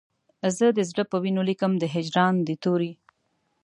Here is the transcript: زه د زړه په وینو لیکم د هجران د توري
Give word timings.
زه 0.57 0.65
د 0.77 0.79
زړه 0.89 1.03
په 1.11 1.17
وینو 1.23 1.41
لیکم 1.49 1.71
د 1.77 1.83
هجران 1.95 2.35
د 2.47 2.49
توري 2.63 2.91